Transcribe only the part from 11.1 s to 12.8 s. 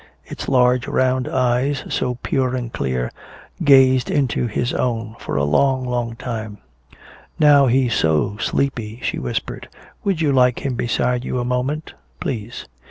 you a moment?" "Please."